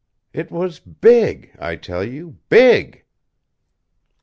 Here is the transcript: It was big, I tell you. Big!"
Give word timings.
It 0.33 0.49
was 0.49 0.79
big, 0.79 1.55
I 1.59 1.75
tell 1.75 2.03
you. 2.03 2.39
Big!" 2.49 3.03